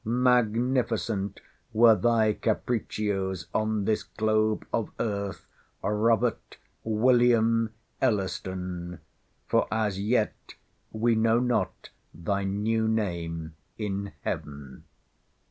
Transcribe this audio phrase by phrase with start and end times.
[0.03, 1.41] Magnificent
[1.73, 5.45] were thy capriccios on this globe of earth,
[5.83, 7.69] ROBERT WILLIAM
[8.01, 8.99] ELLISTON!
[9.47, 10.55] for as yet
[10.91, 14.85] we know not thy new name in heaven.